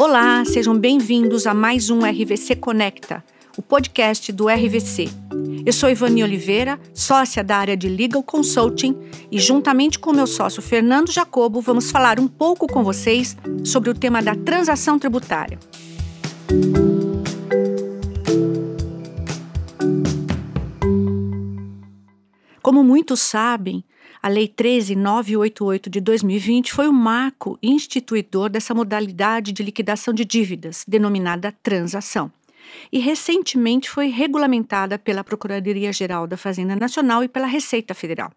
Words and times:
Olá, 0.00 0.42
sejam 0.46 0.74
bem-vindos 0.74 1.46
a 1.46 1.52
mais 1.52 1.90
um 1.90 1.98
RVC 1.98 2.56
Conecta, 2.56 3.22
o 3.54 3.60
podcast 3.60 4.32
do 4.32 4.48
RVC. 4.48 5.10
Eu 5.66 5.74
sou 5.74 5.90
Ivani 5.90 6.24
Oliveira, 6.24 6.80
sócia 6.94 7.44
da 7.44 7.58
área 7.58 7.76
de 7.76 7.86
Legal 7.86 8.22
Consulting, 8.22 8.96
e 9.30 9.38
juntamente 9.38 9.98
com 9.98 10.14
meu 10.14 10.26
sócio 10.26 10.62
Fernando 10.62 11.12
Jacobo, 11.12 11.60
vamos 11.60 11.90
falar 11.90 12.18
um 12.18 12.26
pouco 12.26 12.66
com 12.66 12.82
vocês 12.82 13.36
sobre 13.62 13.90
o 13.90 13.94
tema 13.94 14.22
da 14.22 14.34
transação 14.34 14.98
tributária. 14.98 15.58
Como 22.62 22.82
muitos 22.82 23.20
sabem, 23.20 23.84
a 24.22 24.28
Lei 24.28 24.46
13988 24.46 25.88
de 25.88 26.00
2020 26.00 26.72
foi 26.72 26.86
o 26.88 26.92
marco 26.92 27.58
instituidor 27.62 28.50
dessa 28.50 28.74
modalidade 28.74 29.50
de 29.50 29.62
liquidação 29.62 30.12
de 30.12 30.24
dívidas, 30.24 30.84
denominada 30.86 31.54
transação. 31.62 32.30
E 32.92 32.98
recentemente 32.98 33.88
foi 33.88 34.08
regulamentada 34.08 34.98
pela 34.98 35.24
Procuradoria-Geral 35.24 36.26
da 36.26 36.36
Fazenda 36.36 36.76
Nacional 36.76 37.24
e 37.24 37.28
pela 37.28 37.46
Receita 37.46 37.94
Federal. 37.94 38.30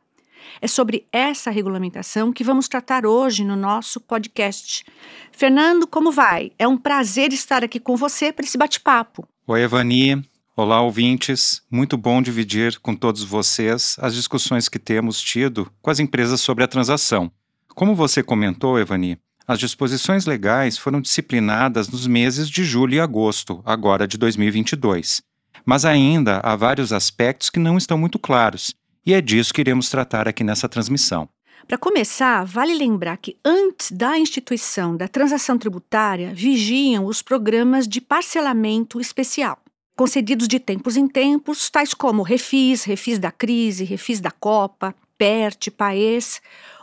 É 0.62 0.68
sobre 0.68 1.06
essa 1.12 1.52
regulamentação 1.52 2.32
que 2.32 2.44
vamos 2.44 2.68
tratar 2.68 3.06
hoje 3.06 3.44
no 3.44 3.56
nosso 3.56 4.00
podcast. 4.00 4.86
Fernando, 5.32 5.86
como 5.86 6.12
vai? 6.12 6.52
É 6.58 6.68
um 6.68 6.78
prazer 6.78 7.34
estar 7.34 7.64
aqui 7.64 7.80
com 7.80 7.96
você 7.96 8.32
para 8.32 8.46
esse 8.46 8.58
bate-papo. 8.58 9.28
Oi, 9.48 9.62
Evani. 9.62 10.24
Olá, 10.56 10.80
ouvintes. 10.82 11.64
Muito 11.72 11.98
bom 11.98 12.22
dividir 12.22 12.78
com 12.80 12.96
todos 12.96 13.24
vocês 13.24 13.96
as 14.00 14.14
discussões 14.14 14.70
que 14.70 14.78
temos 14.78 15.20
tido 15.20 15.68
com 15.82 15.90
as 15.90 16.00
empresas 16.00 16.42
sobre 16.42 16.64
a 16.64 16.68
transação. 16.68 17.32
Como 17.70 17.96
você 17.96 18.22
comentou, 18.22 18.78
Evani, 18.78 19.18
as 19.48 19.58
disposições 19.58 20.28
legais 20.28 20.78
foram 20.78 21.02
disciplinadas 21.02 21.90
nos 21.90 22.06
meses 22.06 22.48
de 22.48 22.64
julho 22.64 22.94
e 22.94 23.00
agosto, 23.00 23.64
agora 23.66 24.08
de 24.08 24.16
2022. 24.16 25.24
Mas 25.66 25.86
ainda 25.86 26.40
há 26.44 26.56
vários 26.56 26.94
aspectos 26.94 27.50
que 27.50 27.58
não 27.58 27.76
estão 27.76 27.98
muito 27.98 28.20
claros, 28.20 28.76
e 29.04 29.12
é 29.12 29.22
disso 29.22 29.52
que 29.52 29.62
iremos 29.62 29.90
tratar 29.90 30.28
aqui 30.28 30.44
nessa 30.44 30.70
transmissão. 30.70 31.28
Para 31.68 31.80
começar, 31.80 32.46
vale 32.46 32.76
lembrar 32.76 33.18
que 33.18 33.38
antes 33.44 33.92
da 33.92 34.20
instituição 34.20 34.96
da 34.96 35.08
transação 35.08 35.58
tributária 35.58 36.32
vigiam 36.32 37.06
os 37.08 37.24
programas 37.24 37.88
de 37.88 38.00
parcelamento 38.00 39.02
especial 39.02 39.63
concedidos 39.96 40.48
de 40.48 40.60
tempos 40.60 40.98
em 40.98 41.08
tempos, 41.08 41.70
tais 41.70 41.94
como 41.94 42.24
Refis, 42.24 42.84
Refis 42.84 43.20
da 43.20 43.32
Crise, 43.32 43.84
Refis 43.84 44.20
da 44.20 44.32
Copa, 44.32 44.96
PERT, 45.18 45.70
PAES, 45.72 46.42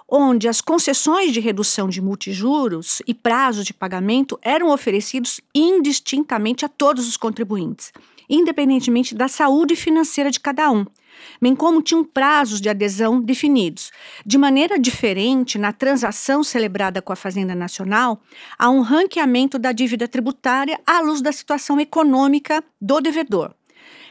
onde 0.09 0.49
as 0.49 0.61
concessões 0.61 1.33
de 1.33 1.41
redução 1.41 1.89
de 1.89 2.01
multijuros 2.01 3.01
e 3.07 3.15
prazos 3.15 3.65
de 3.65 3.73
pagamento 3.73 4.39
eram 4.43 4.71
oferecidos 4.71 5.41
indistintamente 5.55 6.65
a 6.65 6.69
todos 6.69 7.07
os 7.07 7.17
contribuintes, 7.17 7.93
independentemente 8.29 9.15
da 9.15 9.29
saúde 9.29 9.77
financeira 9.77 10.31
de 10.31 10.41
cada 10.41 10.71
um, 10.71 10.85
bem 11.41 11.55
como 11.55 11.83
tinham 11.83 12.05
prazos 12.05 12.61
de 12.61 12.69
adesão 12.69 13.21
definidos. 13.21 13.91
De 14.25 14.39
maneira 14.39 14.79
diferente, 14.79 15.59
na 15.59 15.73
transação 15.73 16.43
celebrada 16.43 17.03
com 17.03 17.13
a 17.13 17.17
Fazenda 17.17 17.55
Nacional, 17.55 18.21
há 18.59 18.71
um 18.71 18.81
ranqueamento 18.81 19.59
da 19.59 19.73
dívida 19.73 20.07
tributária 20.07 20.81
à 20.87 21.01
luz 21.01 21.21
da 21.21 21.33
situação 21.33 21.81
econômica 21.81 22.63
do 22.81 23.01
devedor. 23.01 23.55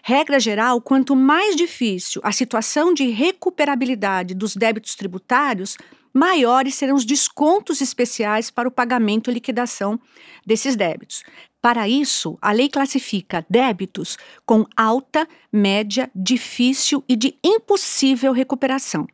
Regra 0.01 0.39
geral, 0.39 0.81
quanto 0.81 1.15
mais 1.15 1.55
difícil 1.55 2.21
a 2.23 2.31
situação 2.31 2.93
de 2.93 3.09
recuperabilidade 3.09 4.33
dos 4.33 4.55
débitos 4.55 4.95
tributários, 4.95 5.77
maiores 6.13 6.75
serão 6.75 6.95
os 6.95 7.05
descontos 7.05 7.81
especiais 7.81 8.49
para 8.49 8.67
o 8.67 8.71
pagamento 8.71 9.29
e 9.29 9.33
liquidação 9.33 9.99
desses 10.45 10.75
débitos. 10.75 11.23
Para 11.61 11.89
isso, 11.89 12.37
a 12.41 12.51
lei 12.51 12.69
classifica 12.69 13.45
débitos 13.49 14.17
com 14.45 14.65
alta, 14.75 15.27
média, 15.51 16.09
difícil 16.15 17.03
e 17.07 17.15
de 17.15 17.35
impossível 17.43 18.31
recuperação. 18.31 19.07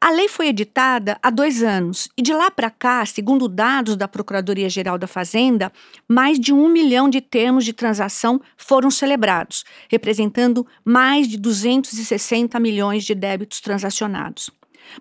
A 0.00 0.10
lei 0.10 0.28
foi 0.28 0.48
editada 0.48 1.18
há 1.22 1.30
dois 1.30 1.62
anos 1.62 2.08
e 2.16 2.22
de 2.22 2.32
lá 2.32 2.50
para 2.50 2.70
cá, 2.70 3.04
segundo 3.04 3.48
dados 3.48 3.96
da 3.96 4.08
Procuradoria-Geral 4.08 4.98
da 4.98 5.06
Fazenda, 5.06 5.72
mais 6.08 6.40
de 6.40 6.52
um 6.52 6.68
milhão 6.68 7.08
de 7.08 7.20
termos 7.20 7.64
de 7.64 7.72
transação 7.72 8.40
foram 8.56 8.90
celebrados, 8.90 9.64
representando 9.88 10.66
mais 10.84 11.28
de 11.28 11.36
260 11.36 12.58
milhões 12.58 13.04
de 13.04 13.14
débitos 13.14 13.60
transacionados. 13.60 14.50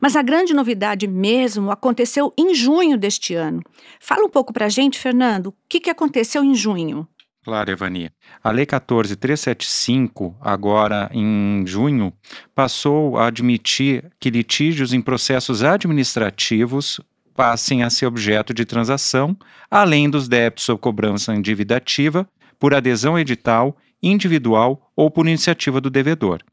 Mas 0.01 0.15
a 0.15 0.21
grande 0.21 0.53
novidade 0.53 1.07
mesmo 1.07 1.71
aconteceu 1.71 2.33
em 2.37 2.53
junho 2.53 2.97
deste 2.97 3.33
ano. 3.33 3.61
Fala 3.99 4.25
um 4.25 4.29
pouco 4.29 4.53
para 4.53 4.65
a 4.65 4.69
gente, 4.69 4.99
Fernando, 4.99 5.47
o 5.47 5.53
que, 5.67 5.79
que 5.79 5.89
aconteceu 5.89 6.43
em 6.43 6.53
junho? 6.53 7.07
Claro, 7.43 7.71
Evani. 7.71 8.11
A 8.43 8.51
Lei 8.51 8.65
14375, 8.65 10.35
agora 10.41 11.09
em 11.13 11.63
junho, 11.65 12.13
passou 12.53 13.17
a 13.17 13.27
admitir 13.27 14.11
que 14.19 14.29
litígios 14.29 14.93
em 14.93 15.01
processos 15.01 15.63
administrativos 15.63 16.99
passem 17.33 17.83
a 17.83 17.89
ser 17.89 18.05
objeto 18.05 18.53
de 18.53 18.65
transação, 18.65 19.35
além 19.71 20.09
dos 20.09 20.27
débitos 20.27 20.65
sob 20.65 20.79
cobrança 20.81 21.33
em 21.33 21.41
dívida 21.41 21.77
ativa, 21.77 22.27
por 22.59 22.73
adesão 22.73 23.17
edital, 23.17 23.77
individual 24.03 24.91
ou 24.93 25.09
por 25.09 25.25
iniciativa 25.25 25.79
do 25.79 25.89
devedor. 25.89 26.43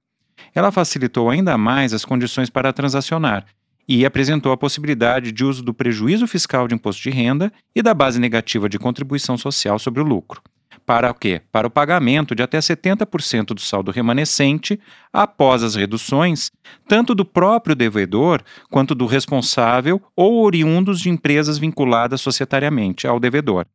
Ela 0.55 0.73
facilitou 0.73 1.31
ainda 1.31 1.57
mais 1.57 1.93
as 1.93 2.05
condições 2.05 2.51
para 2.51 2.73
transacionar 2.73 3.47
e 3.89 4.05
apresentou 4.05 4.53
a 4.53 4.57
possibilidade 4.57 5.31
de 5.31 5.45
uso 5.45 5.63
do 5.63 5.73
prejuízo 5.73 6.27
fiscal 6.27 6.67
de 6.67 6.75
imposto 6.75 7.03
de 7.03 7.11
renda 7.11 7.53
e 7.75 7.83
da 7.83 7.95
base 7.95 8.19
negativa 8.19 8.69
de 8.69 8.79
contribuição 8.79 9.37
social 9.37 9.79
sobre 9.79 10.01
o 10.01 10.05
lucro. 10.05 10.43
Para 10.85 11.11
o 11.11 11.15
quê? 11.15 11.43
Para 11.51 11.67
o 11.67 11.71
pagamento 11.71 12.35
de 12.35 12.43
até 12.43 12.59
70% 12.59 13.47
do 13.47 13.61
saldo 13.61 13.91
remanescente 13.91 14.79
após 15.13 15.63
as 15.63 15.75
reduções, 15.75 16.51
tanto 16.89 17.15
do 17.15 17.25
próprio 17.25 17.75
devedor 17.75 18.43
quanto 18.71 18.95
do 18.95 19.07
responsável 19.07 20.01
ou 20.15 20.45
oriundos 20.45 21.01
de 21.01 21.11
empresas 21.11 21.59
vinculadas 21.59 22.21
societariamente 22.21 23.07
ao 23.07 23.19
devedor. 23.19 23.67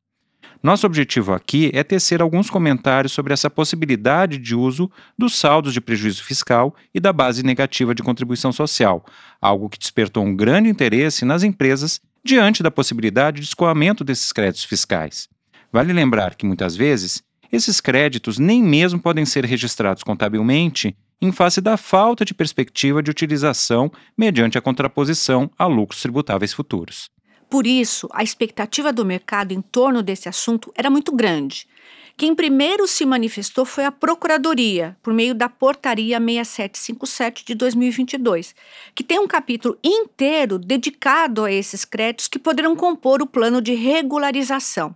Nosso 0.63 0.85
objetivo 0.85 1.33
aqui 1.33 1.72
é 1.73 1.83
tecer 1.83 2.22
alguns 2.22 2.47
comentários 2.47 3.13
sobre 3.13 3.33
essa 3.33 3.49
possibilidade 3.49 4.38
de 4.38 4.55
uso 4.55 4.91
dos 5.17 5.35
saldos 5.35 5.73
de 5.73 5.81
prejuízo 5.81 6.23
fiscal 6.23 6.75
e 6.94 6.99
da 6.99 7.11
base 7.11 7.41
negativa 7.41 7.95
de 7.95 8.03
contribuição 8.03 8.51
social, 8.51 9.03
algo 9.41 9.67
que 9.67 9.79
despertou 9.79 10.23
um 10.23 10.35
grande 10.35 10.69
interesse 10.69 11.25
nas 11.25 11.41
empresas 11.41 11.99
diante 12.23 12.61
da 12.61 12.69
possibilidade 12.69 13.41
de 13.41 13.47
escoamento 13.47 14.03
desses 14.03 14.31
créditos 14.31 14.63
fiscais. 14.63 15.27
Vale 15.73 15.94
lembrar 15.94 16.35
que 16.35 16.45
muitas 16.45 16.75
vezes 16.75 17.23
esses 17.51 17.81
créditos 17.81 18.38
nem 18.38 18.61
mesmo 18.61 18.99
podem 18.99 19.25
ser 19.25 19.43
registrados 19.45 20.03
contabilmente 20.03 20.95
em 21.19 21.31
face 21.31 21.59
da 21.59 21.75
falta 21.75 22.23
de 22.23 22.35
perspectiva 22.35 23.01
de 23.01 23.09
utilização 23.09 23.91
mediante 24.16 24.59
a 24.59 24.61
contraposição 24.61 25.49
a 25.57 25.66
lucros 25.66 26.01
tributáveis 26.01 26.53
futuros. 26.53 27.09
Por 27.51 27.67
isso, 27.67 28.07
a 28.13 28.23
expectativa 28.23 28.94
do 28.94 29.03
mercado 29.03 29.51
em 29.51 29.59
torno 29.59 30.01
desse 30.01 30.29
assunto 30.29 30.72
era 30.73 30.89
muito 30.89 31.13
grande. 31.13 31.67
Quem 32.16 32.34
primeiro 32.34 32.88
se 32.88 33.06
manifestou 33.06 33.66
foi 33.66 33.84
a 33.84 33.91
Procuradoria, 33.91 34.95
por 35.03 35.13
meio 35.13 35.35
da 35.35 35.50
Portaria 35.50 36.17
6757 36.17 37.44
de 37.44 37.53
2022, 37.56 38.56
que 38.95 39.03
tem 39.03 39.19
um 39.19 39.28
capítulo 39.28 39.78
inteiro 39.84 40.57
dedicado 40.57 41.44
a 41.44 41.51
esses 41.51 41.84
créditos 41.84 42.29
que 42.29 42.40
poderão 42.40 42.73
compor 42.73 43.22
o 43.22 43.28
plano 43.28 43.61
de 43.61 43.73
regularização. 43.73 44.95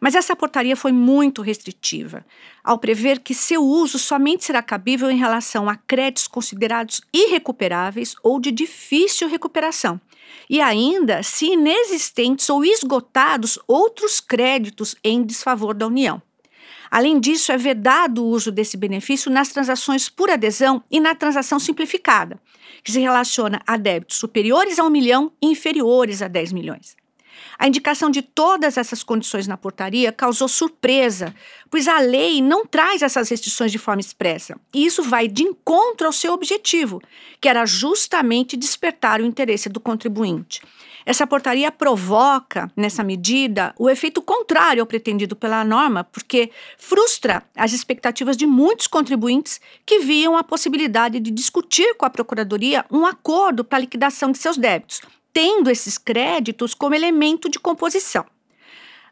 Mas 0.00 0.14
essa 0.14 0.34
portaria 0.34 0.76
foi 0.76 0.92
muito 0.92 1.42
restritiva, 1.42 2.24
ao 2.64 2.78
prever 2.78 3.20
que 3.20 3.34
seu 3.34 3.62
uso 3.62 3.98
somente 3.98 4.44
será 4.44 4.62
cabível 4.62 5.10
em 5.10 5.18
relação 5.18 5.68
a 5.68 5.76
créditos 5.76 6.26
considerados 6.26 7.02
irrecuperáveis 7.12 8.16
ou 8.22 8.40
de 8.40 8.50
difícil 8.50 9.28
recuperação, 9.28 10.00
e 10.48 10.60
ainda 10.60 11.22
se 11.22 11.46
inexistentes 11.46 12.48
ou 12.50 12.64
esgotados 12.64 13.58
outros 13.66 14.20
créditos 14.20 14.96
em 15.02 15.22
desfavor 15.22 15.74
da 15.74 15.86
União. 15.86 16.20
Além 16.90 17.20
disso, 17.20 17.52
é 17.52 17.56
vedado 17.56 18.24
o 18.24 18.28
uso 18.28 18.50
desse 18.50 18.76
benefício 18.76 19.30
nas 19.30 19.50
transações 19.50 20.08
por 20.08 20.28
adesão 20.28 20.82
e 20.90 20.98
na 20.98 21.14
transação 21.14 21.60
simplificada, 21.60 22.40
que 22.82 22.90
se 22.90 22.98
relaciona 22.98 23.62
a 23.64 23.76
débitos 23.76 24.16
superiores 24.16 24.78
a 24.78 24.84
um 24.84 24.90
milhão 24.90 25.32
e 25.40 25.46
inferiores 25.46 26.20
a 26.20 26.26
10 26.26 26.52
milhões. 26.52 26.96
A 27.58 27.66
indicação 27.66 28.10
de 28.10 28.22
todas 28.22 28.76
essas 28.76 29.02
condições 29.02 29.46
na 29.46 29.56
portaria 29.56 30.12
causou 30.12 30.48
surpresa, 30.48 31.34
pois 31.70 31.88
a 31.88 31.98
lei 32.00 32.40
não 32.40 32.66
traz 32.66 33.02
essas 33.02 33.28
restrições 33.28 33.70
de 33.70 33.78
forma 33.78 34.00
expressa. 34.00 34.58
E 34.74 34.84
isso 34.84 35.02
vai 35.02 35.28
de 35.28 35.42
encontro 35.42 36.06
ao 36.06 36.12
seu 36.12 36.32
objetivo, 36.32 37.00
que 37.40 37.48
era 37.48 37.66
justamente 37.66 38.56
despertar 38.56 39.20
o 39.20 39.26
interesse 39.26 39.68
do 39.68 39.80
contribuinte. 39.80 40.60
Essa 41.04 41.26
portaria 41.26 41.72
provoca, 41.72 42.70
nessa 42.76 43.02
medida, 43.02 43.74
o 43.78 43.88
efeito 43.88 44.20
contrário 44.20 44.82
ao 44.82 44.86
pretendido 44.86 45.34
pela 45.34 45.64
norma, 45.64 46.04
porque 46.04 46.50
frustra 46.78 47.42
as 47.56 47.72
expectativas 47.72 48.36
de 48.36 48.46
muitos 48.46 48.86
contribuintes 48.86 49.60
que 49.86 50.00
viam 50.00 50.36
a 50.36 50.44
possibilidade 50.44 51.18
de 51.18 51.30
discutir 51.30 51.94
com 51.94 52.04
a 52.04 52.10
Procuradoria 52.10 52.84
um 52.90 53.06
acordo 53.06 53.64
para 53.64 53.78
a 53.78 53.80
liquidação 53.80 54.30
de 54.30 54.38
seus 54.38 54.56
débitos, 54.56 55.00
tendo 55.32 55.70
esses 55.70 55.98
créditos 55.98 56.74
como 56.74 56.94
elemento 56.94 57.48
de 57.48 57.58
composição. 57.58 58.24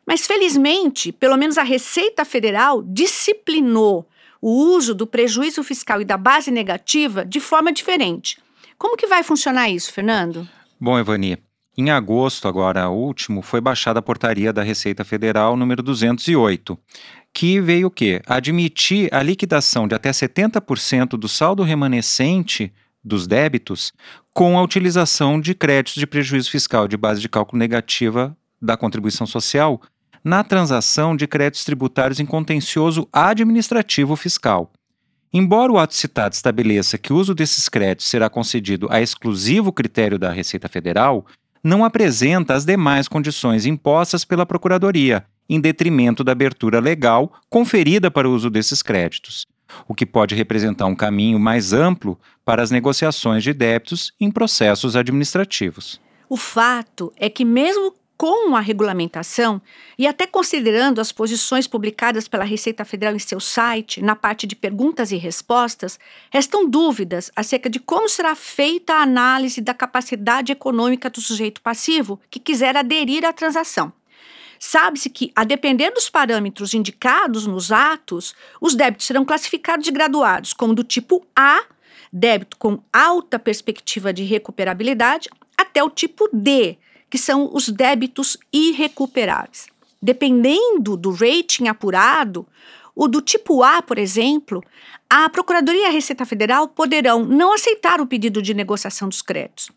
Mas, 0.07 0.27
felizmente, 0.27 1.13
pelo 1.13 1.37
menos 1.37 1.59
a 1.59 1.63
Receita 1.63 2.25
Federal 2.25 2.83
disciplinou 2.83 4.09
o 4.41 4.51
uso 4.51 4.95
do 4.95 5.07
prejuízo 5.07 5.63
fiscal 5.63 6.01
e 6.01 6.05
da 6.05 6.17
base 6.17 6.51
negativa 6.51 7.25
de 7.25 7.41
forma 7.41 7.73
diferente. 7.73 8.39
Como 8.79 8.97
que 8.97 9.07
vai 9.07 9.23
funcionar 9.23 9.69
isso, 9.69 9.93
Fernando? 9.93 10.49
Bom, 10.81 10.99
Evani, 10.99 11.37
em 11.77 11.91
agosto, 11.91 12.49
agora 12.49 12.89
último, 12.89 13.43
foi 13.43 13.61
baixada 13.61 13.99
a 13.99 14.03
portaria 14.03 14.53
da 14.53 14.63
Receita 14.63 15.05
Federal 15.05 15.57
número 15.57 15.83
208, 15.83 16.79
que 17.33 17.61
veio 17.61 17.89
o 17.89 17.91
quê? 17.91 18.21
Admitir 18.27 19.09
a 19.13 19.23
liquidação 19.23 19.87
de 19.87 19.95
até 19.95 20.11
70% 20.11 21.11
do 21.11 21.29
saldo 21.29 21.63
remanescente 21.63 22.73
dos 23.09 23.27
débitos 23.27 23.93
com 24.33 24.57
a 24.57 24.63
utilização 24.63 25.41
de 25.41 25.55
créditos 25.55 25.99
de 25.99 26.07
prejuízo 26.07 26.51
fiscal 26.51 26.87
de 26.87 26.97
base 26.97 27.21
de 27.21 27.29
cálculo 27.29 27.59
negativa 27.59 28.37
da 28.63 28.77
contribuição 28.77 29.27
social 29.27 29.81
na 30.23 30.45
transação 30.45 31.17
de 31.17 31.27
créditos 31.27 31.65
tributários 31.65 32.21
em 32.21 32.27
contencioso 32.27 33.09
administrativo 33.13 34.15
fiscal. 34.15 34.71
Embora 35.33 35.73
o 35.73 35.79
ato 35.79 35.95
citado 35.95 36.35
estabeleça 36.35 36.97
que 36.97 37.13
o 37.13 37.17
uso 37.17 37.35
desses 37.35 37.69
créditos 37.69 38.07
será 38.07 38.31
concedido 38.31 38.89
a 38.91 39.01
exclusivo 39.01 39.73
critério 39.73 40.19
da 40.19 40.31
Receita 40.31 40.69
Federal, 40.69 41.27
não 41.63 41.85
apresenta 41.85 42.55
as 42.55 42.65
demais 42.65 43.09
condições 43.09 43.67
impostas 43.67 44.25
pela 44.25 44.47
Procuradoria, 44.47 45.25
em 45.49 45.61
detrimento 45.61 46.23
da 46.23 46.33
abertura 46.33 46.81
legal 46.81 47.33
conferida 47.49 48.11
para 48.11 48.29
o 48.29 48.33
uso 48.33 48.51
desses 48.51 48.83
créditos, 48.83 49.47
o 49.87 49.95
que 49.95 50.07
pode 50.07 50.35
representar 50.35 50.87
um 50.87 50.95
caminho 50.95 51.39
mais 51.39 51.73
amplo 51.73 52.19
para 52.45 52.63
as 52.63 52.71
negociações 52.71 53.43
de 53.43 53.53
débitos 53.53 54.13
em 54.21 54.31
processos 54.31 54.97
administrativos. 54.97 56.01
O 56.29 56.37
fato 56.37 57.13
é 57.17 57.31
que, 57.31 57.45
mesmo 57.45 57.95
com 58.19 58.57
a 58.57 58.61
regulamentação 58.61 59.63
e 59.97 60.05
até 60.05 60.27
considerando 60.27 61.01
as 61.01 61.13
posições 61.13 61.69
publicadas 61.69 62.27
pela 62.27 62.43
Receita 62.43 62.85
Federal 62.85 63.15
em 63.15 63.19
seu 63.21 63.39
site, 63.39 64.03
na 64.03 64.17
parte 64.17 64.45
de 64.45 64.57
perguntas 64.57 65.13
e 65.13 65.17
respostas, 65.17 66.01
restam 66.29 66.69
dúvidas 66.69 67.31
acerca 67.37 67.71
de 67.71 67.79
como 67.79 68.09
será 68.09 68.35
feita 68.35 68.95
a 68.95 69.03
análise 69.03 69.61
da 69.61 69.73
capacidade 69.73 70.51
econômica 70.51 71.09
do 71.09 71.21
sujeito 71.21 71.63
passivo 71.63 72.21
que 72.29 72.41
quiser 72.41 72.77
aderir 72.77 73.25
à 73.25 73.33
transação. 73.33 73.93
Sabe-se 74.59 75.09
que, 75.09 75.33
a 75.35 75.45
depender 75.45 75.91
dos 75.91 76.11
parâmetros 76.11 76.75
indicados 76.75 77.47
nos 77.47 77.71
atos, 77.71 78.35
os 78.61 78.75
débitos 78.75 79.07
serão 79.07 79.25
classificados 79.25 79.87
e 79.87 79.93
graduados 79.93 80.53
como 80.53 80.75
do 80.75 80.83
tipo 80.83 81.25
A, 81.35 81.65
débito 82.13 82.57
com 82.57 82.81
alta 82.93 83.39
perspectiva 83.39 84.13
de 84.13 84.25
recuperabilidade, 84.25 85.29
até 85.57 85.83
o 85.83 85.91
tipo 85.91 86.29
D, 86.33 86.77
que 87.11 87.19
são 87.19 87.51
os 87.53 87.69
débitos 87.69 88.37
irrecuperáveis. 88.53 89.69
Dependendo 90.01 90.97
do 90.97 91.11
rating 91.11 91.69
apurado, 91.69 92.47
o 92.95 93.09
do 93.09 93.21
tipo 93.21 93.63
A, 93.63 93.83
por 93.83 93.99
exemplo, 93.99 94.63
a 95.09 95.29
Procuradoria 95.29 95.83
e 95.83 95.87
a 95.87 95.91
Receita 95.91 96.27
Federal 96.27 96.69
poderão 96.69 97.25
não 97.25 97.53
aceitar 97.53 98.01
o 98.01 98.07
pedido 98.07 98.43
de 98.43 98.55
negociação 98.55 99.09
dos 99.09 99.23
créditos. 99.23 99.71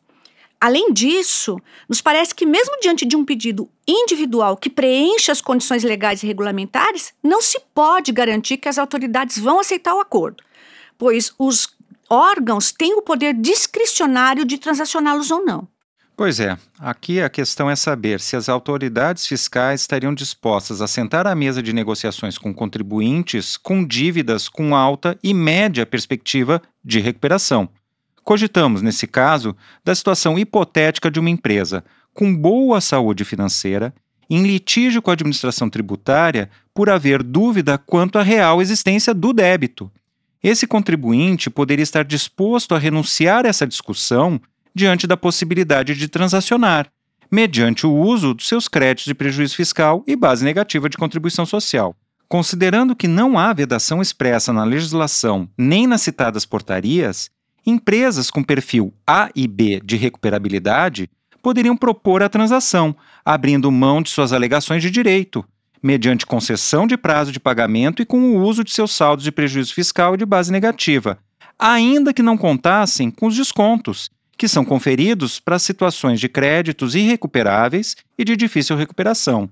Além 0.62 0.94
disso, 0.94 1.60
nos 1.90 2.02
parece 2.02 2.36
que, 2.36 2.46
mesmo 2.46 2.80
diante 2.80 3.04
de 3.04 3.16
um 3.16 3.26
pedido 3.26 3.68
individual 3.88 4.56
que 4.56 4.70
preencha 4.70 5.32
as 5.32 5.42
condições 5.42 5.84
legais 5.84 6.22
e 6.22 6.28
regulamentares, 6.28 7.14
não 7.24 7.42
se 7.42 7.60
pode 7.74 8.12
garantir 8.12 8.58
que 8.58 8.70
as 8.70 8.78
autoridades 8.78 9.40
vão 9.40 9.60
aceitar 9.60 9.96
o 9.96 10.00
acordo, 10.00 10.44
pois 11.00 11.34
os 11.40 11.68
órgãos 12.08 12.72
têm 12.72 12.94
o 12.94 13.02
poder 13.02 13.34
discricionário 13.34 14.46
de 14.46 14.60
transacioná-los 14.60 15.32
ou 15.32 15.44
não. 15.44 15.68
Pois 16.16 16.40
é, 16.40 16.56
aqui 16.78 17.20
a 17.20 17.30
questão 17.30 17.68
é 17.68 17.76
saber 17.76 18.20
se 18.20 18.36
as 18.36 18.48
autoridades 18.48 19.26
fiscais 19.26 19.82
estariam 19.82 20.14
dispostas 20.14 20.80
a 20.80 20.88
sentar 20.88 21.26
à 21.26 21.34
mesa 21.34 21.64
de 21.64 21.74
negociações 21.74 22.38
com 22.38 22.54
contribuintes 22.54 23.58
com 23.58 23.84
dívidas 23.84 24.48
com 24.48 24.76
alta 24.76 25.18
e 25.24 25.34
média 25.34 25.88
perspectiva 25.88 26.62
de 26.86 27.00
recuperação. 27.00 27.68
Cogitamos, 28.24 28.82
nesse 28.82 29.08
caso, 29.08 29.56
da 29.84 29.96
situação 29.96 30.38
hipotética 30.38 31.10
de 31.10 31.20
uma 31.20 31.30
empresa 31.30 31.84
com 32.14 32.36
boa 32.36 32.82
saúde 32.82 33.24
financeira 33.26 33.94
em 34.30 34.44
litígio 34.44 35.02
com 35.02 35.10
a 35.10 35.14
administração 35.14 35.70
tributária 35.70 36.50
por 36.74 36.90
haver 36.90 37.22
dúvida 37.22 37.78
quanto 37.78 38.18
à 38.18 38.24
real 38.24 38.62
existência 38.62 39.14
do 39.14 39.34
débito. 39.34 39.92
Esse 40.42 40.66
contribuinte 40.66 41.50
poderia 41.50 41.84
estar 41.84 42.06
disposto 42.06 42.74
a 42.74 42.80
renunciar 42.80 43.46
a 43.46 43.50
essa 43.50 43.68
discussão 43.68 44.40
diante 44.74 45.06
da 45.06 45.18
possibilidade 45.18 45.96
de 45.96 46.08
transacionar, 46.08 46.88
mediante 47.30 47.86
o 47.86 47.94
uso 47.94 48.34
dos 48.34 48.48
seus 48.48 48.70
créditos 48.70 49.06
de 49.06 49.14
prejuízo 49.14 49.56
fiscal 49.56 50.02
e 50.08 50.16
base 50.16 50.46
negativa 50.46 50.88
de 50.88 50.98
contribuição 50.98 51.46
social. 51.46 51.94
Considerando 52.30 52.96
que 52.96 53.10
não 53.10 53.38
há 53.38 53.52
vedação 53.52 54.02
expressa 54.02 54.54
na 54.54 54.64
legislação 54.64 55.50
nem 55.58 55.86
nas 55.86 56.02
citadas 56.02 56.46
portarias, 56.46 57.30
empresas 57.66 58.32
com 58.32 58.44
perfil 58.44 58.94
A 59.06 59.30
e 59.36 59.48
B 59.48 59.82
de 59.84 59.96
recuperabilidade 59.96 61.10
poderiam 61.42 61.76
propor 61.76 62.22
a 62.22 62.30
transação, 62.30 62.96
abrindo 63.26 63.72
mão 63.72 64.02
de 64.02 64.10
suas 64.10 64.32
alegações 64.32 64.82
de 64.82 64.92
direito, 64.92 65.44
mediante 65.82 66.26
concessão 66.26 66.86
de 66.86 66.96
prazo 66.96 67.32
de 67.32 67.40
pagamento 67.40 68.02
e 68.02 68.06
com 68.06 68.20
o 68.20 68.44
uso 68.44 68.64
de 68.64 68.72
seus 68.72 68.92
saldos 68.92 69.24
de 69.24 69.32
prejuízo 69.32 69.74
fiscal 69.74 70.16
de 70.16 70.26
base 70.26 70.52
negativa, 70.52 71.18
ainda 71.58 72.14
que 72.14 72.22
não 72.22 72.38
contassem 72.38 73.10
com 73.10 73.28
os 73.28 73.36
descontos, 73.36 74.10
que 74.38 74.48
são 74.48 74.66
conferidos 74.66 75.40
para 75.40 75.60
situações 75.60 76.20
de 76.20 76.28
créditos 76.28 76.96
irrecuperáveis 76.96 77.96
e 78.18 78.24
de 78.24 78.36
difícil 78.36 78.76
recuperação. 78.76 79.50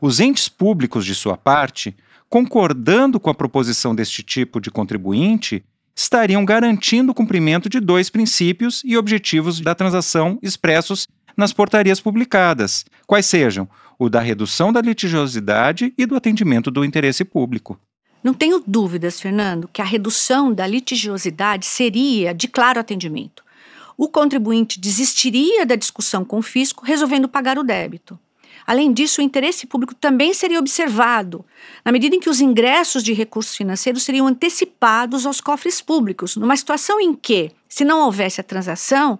Os 0.00 0.20
entes 0.20 0.48
públicos, 0.48 1.04
de 1.04 1.14
sua 1.14 1.36
parte, 1.36 1.96
concordando 2.28 3.20
com 3.20 3.30
a 3.30 3.34
proposição 3.34 3.94
deste 3.94 4.22
tipo 4.22 4.60
de 4.60 4.70
contribuinte, 4.70 5.62
estariam 5.94 6.44
garantindo 6.44 7.12
o 7.12 7.14
cumprimento 7.14 7.68
de 7.68 7.80
dois 7.80 8.10
princípios 8.10 8.82
e 8.84 8.96
objetivos 8.96 9.60
da 9.60 9.74
transação 9.74 10.38
expressos 10.42 11.06
nas 11.36 11.52
portarias 11.52 12.00
publicadas, 12.00 12.84
quais 13.06 13.26
sejam 13.26 13.68
o 13.98 14.08
da 14.08 14.20
redução 14.20 14.72
da 14.72 14.80
litigiosidade 14.80 15.94
e 15.96 16.06
do 16.06 16.16
atendimento 16.16 16.70
do 16.70 16.84
interesse 16.84 17.24
público. 17.24 17.78
Não 18.22 18.34
tenho 18.34 18.62
dúvidas, 18.66 19.20
Fernando, 19.20 19.68
que 19.72 19.82
a 19.82 19.84
redução 19.84 20.52
da 20.52 20.66
litigiosidade 20.66 21.66
seria 21.66 22.32
de 22.32 22.48
claro 22.48 22.78
atendimento 22.78 23.42
o 23.96 24.08
contribuinte 24.08 24.80
desistiria 24.80 25.64
da 25.64 25.76
discussão 25.76 26.24
com 26.24 26.38
o 26.38 26.42
fisco, 26.42 26.84
resolvendo 26.84 27.28
pagar 27.28 27.58
o 27.58 27.62
débito. 27.62 28.18
Além 28.66 28.92
disso, 28.92 29.20
o 29.20 29.24
interesse 29.24 29.66
público 29.66 29.94
também 29.94 30.32
seria 30.32 30.58
observado, 30.58 31.44
na 31.84 31.92
medida 31.92 32.14
em 32.14 32.20
que 32.20 32.30
os 32.30 32.40
ingressos 32.40 33.02
de 33.02 33.12
recursos 33.12 33.56
financeiros 33.56 34.02
seriam 34.02 34.26
antecipados 34.26 35.26
aos 35.26 35.40
cofres 35.40 35.80
públicos, 35.80 36.36
numa 36.36 36.56
situação 36.56 37.00
em 37.00 37.14
que, 37.14 37.50
se 37.68 37.84
não 37.84 38.00
houvesse 38.00 38.40
a 38.40 38.44
transação, 38.44 39.18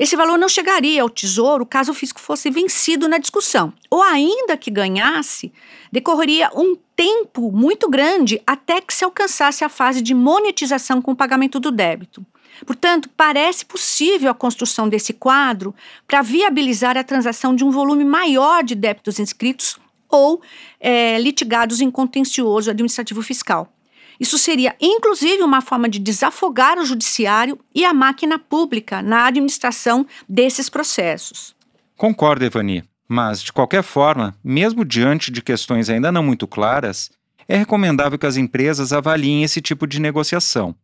esse 0.00 0.16
valor 0.16 0.38
não 0.38 0.48
chegaria 0.48 1.02
ao 1.02 1.10
Tesouro 1.10 1.66
caso 1.66 1.92
o 1.92 1.94
fisco 1.94 2.18
fosse 2.18 2.50
vencido 2.50 3.06
na 3.06 3.18
discussão. 3.18 3.70
Ou 3.90 4.02
ainda 4.02 4.56
que 4.56 4.70
ganhasse, 4.70 5.52
decorreria 5.92 6.50
um 6.54 6.74
tempo 6.96 7.52
muito 7.52 7.86
grande 7.86 8.40
até 8.46 8.80
que 8.80 8.94
se 8.94 9.04
alcançasse 9.04 9.62
a 9.62 9.68
fase 9.68 10.00
de 10.00 10.14
monetização 10.14 11.02
com 11.02 11.12
o 11.12 11.16
pagamento 11.16 11.60
do 11.60 11.70
débito. 11.70 12.24
Portanto, 12.64 13.10
parece 13.14 13.62
possível 13.66 14.30
a 14.30 14.34
construção 14.34 14.88
desse 14.88 15.12
quadro 15.12 15.74
para 16.08 16.22
viabilizar 16.22 16.96
a 16.96 17.04
transação 17.04 17.54
de 17.54 17.62
um 17.62 17.70
volume 17.70 18.04
maior 18.04 18.64
de 18.64 18.74
débitos 18.74 19.18
inscritos 19.18 19.78
ou 20.08 20.40
é, 20.80 21.18
litigados 21.18 21.82
em 21.82 21.90
contencioso 21.90 22.70
administrativo 22.70 23.20
fiscal. 23.20 23.70
Isso 24.20 24.36
seria, 24.36 24.76
inclusive, 24.78 25.42
uma 25.42 25.62
forma 25.62 25.88
de 25.88 25.98
desafogar 25.98 26.78
o 26.78 26.84
judiciário 26.84 27.58
e 27.74 27.86
a 27.86 27.94
máquina 27.94 28.38
pública 28.38 29.00
na 29.00 29.24
administração 29.24 30.06
desses 30.28 30.68
processos. 30.68 31.56
Concordo, 31.96 32.44
Evani. 32.44 32.84
Mas, 33.08 33.42
de 33.42 33.52
qualquer 33.52 33.82
forma, 33.82 34.36
mesmo 34.44 34.84
diante 34.84 35.32
de 35.32 35.42
questões 35.42 35.88
ainda 35.88 36.12
não 36.12 36.22
muito 36.22 36.46
claras, 36.46 37.10
é 37.48 37.56
recomendável 37.56 38.16
que 38.18 38.26
as 38.26 38.36
empresas 38.36 38.92
avaliem 38.92 39.42
esse 39.42 39.60
tipo 39.60 39.86
de 39.86 40.00
negociação. 40.00 40.74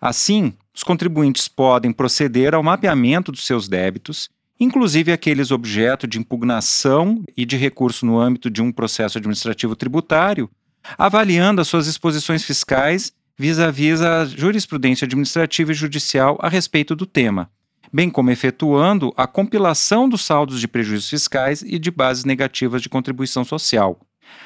Assim, 0.00 0.52
os 0.74 0.82
contribuintes 0.82 1.46
podem 1.46 1.92
proceder 1.92 2.54
ao 2.54 2.62
mapeamento 2.62 3.30
dos 3.30 3.46
seus 3.46 3.68
débitos, 3.68 4.28
inclusive 4.58 5.12
aqueles 5.12 5.50
objeto 5.50 6.06
de 6.06 6.18
impugnação 6.18 7.22
e 7.36 7.44
de 7.44 7.56
recurso 7.56 8.04
no 8.04 8.18
âmbito 8.18 8.50
de 8.50 8.60
um 8.60 8.72
processo 8.72 9.18
administrativo 9.18 9.76
tributário, 9.76 10.50
avaliando 10.96 11.60
as 11.60 11.68
suas 11.68 11.86
exposições 11.86 12.44
fiscais 12.44 13.12
vis-à-vis 13.36 14.00
-a, 14.00 14.24
jurisprudência 14.24 15.04
administrativa 15.04 15.72
e 15.72 15.74
judicial 15.74 16.38
a 16.40 16.48
respeito 16.48 16.94
do 16.96 17.06
tema, 17.06 17.50
bem 17.92 18.10
como 18.10 18.30
efetuando 18.30 19.12
a 19.16 19.26
compilação 19.26 20.08
dos 20.08 20.24
saldos 20.24 20.60
de 20.60 20.68
prejuízos 20.68 21.10
fiscais 21.10 21.62
e 21.62 21.78
de 21.78 21.90
bases 21.90 22.24
negativas 22.24 22.82
de 22.82 22.88
contribuição 22.88 23.44
social. 23.44 24.00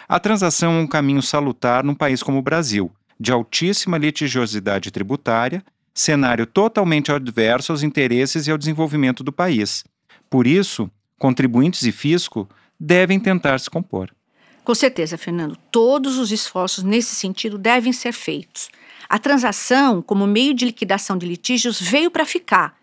A 0.08 0.20
transação 0.20 0.72
é 0.75 0.80
um 0.80 0.87
caminho 0.87 1.22
salutar 1.22 1.84
num 1.84 1.94
país 1.94 2.22
como 2.22 2.38
o 2.38 2.42
Brasil, 2.42 2.92
de 3.18 3.32
altíssima 3.32 3.99
litigiosidade 3.99 4.90
tributária 4.90 5.62
cenário 5.94 6.46
totalmente 6.46 7.12
adverso 7.12 7.72
aos 7.72 7.82
interesses 7.82 8.46
e 8.46 8.50
ao 8.50 8.58
desenvolvimento 8.58 9.22
do 9.22 9.32
país. 9.32 9.84
Por 10.30 10.46
isso, 10.46 10.90
contribuintes 11.18 11.82
e 11.82 11.92
fisco 11.92 12.49
devem 12.78 13.20
tentar 13.20 13.58
se 13.58 13.68
compor. 13.68 14.11
Com 14.64 14.75
certeza, 14.75 15.19
Fernando. 15.19 15.57
Todos 15.71 16.19
os 16.19 16.31
esforços 16.31 16.85
nesse 16.85 17.14
sentido 17.14 17.59
devem 17.59 17.92
ser 17.92 18.12
feitos. 18.12 18.71
A 19.09 19.19
transação, 19.19 20.00
como 20.00 20.26
meio 20.26 20.54
de 20.54 20.64
liquidação 20.64 21.19
de 21.19 21.26
litígios, 21.26 21.81
veio 21.81 22.11
para 22.11 22.25
ficar. 22.25 22.76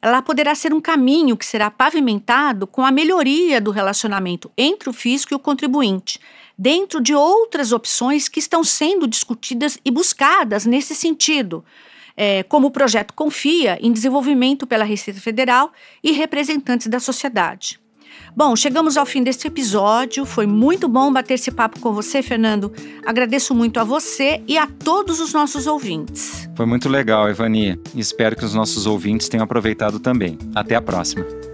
Ela 0.00 0.22
poderá 0.22 0.54
ser 0.54 0.72
um 0.72 0.80
caminho 0.80 1.36
que 1.36 1.44
será 1.44 1.70
pavimentado 1.70 2.66
com 2.66 2.84
a 2.84 2.90
melhoria 2.90 3.60
do 3.60 3.70
relacionamento 3.70 4.50
entre 4.56 4.88
o 4.88 4.92
fisco 4.92 5.32
e 5.32 5.36
o 5.36 5.38
contribuinte, 5.38 6.18
dentro 6.56 7.00
de 7.00 7.14
outras 7.14 7.70
opções 7.70 8.28
que 8.28 8.40
estão 8.40 8.64
sendo 8.64 9.06
discutidas 9.06 9.78
e 9.84 9.90
buscadas 9.90 10.64
nesse 10.64 10.94
sentido, 10.94 11.64
é, 12.16 12.42
como 12.44 12.68
o 12.68 12.70
projeto 12.70 13.12
Confia, 13.12 13.78
em 13.80 13.92
desenvolvimento 13.92 14.66
pela 14.66 14.84
Receita 14.84 15.20
Federal 15.20 15.70
e 16.02 16.12
representantes 16.12 16.86
da 16.86 16.98
sociedade. 16.98 17.78
Bom, 18.36 18.54
chegamos 18.54 18.96
ao 18.96 19.06
fim 19.06 19.22
deste 19.22 19.46
episódio. 19.46 20.26
Foi 20.26 20.46
muito 20.46 20.88
bom 20.88 21.12
bater 21.12 21.34
esse 21.34 21.50
papo 21.50 21.80
com 21.80 21.92
você, 21.92 22.22
Fernando. 22.22 22.72
Agradeço 23.04 23.54
muito 23.54 23.80
a 23.80 23.84
você 23.84 24.42
e 24.46 24.58
a 24.58 24.66
todos 24.66 25.20
os 25.20 25.32
nossos 25.32 25.66
ouvintes. 25.66 26.48
Foi 26.54 26.66
muito 26.66 26.88
legal, 26.88 27.28
Evani. 27.28 27.78
Espero 27.94 28.36
que 28.36 28.44
os 28.44 28.54
nossos 28.54 28.86
ouvintes 28.86 29.28
tenham 29.28 29.44
aproveitado 29.44 29.98
também. 29.98 30.38
Até 30.54 30.74
a 30.74 30.82
próxima. 30.82 31.45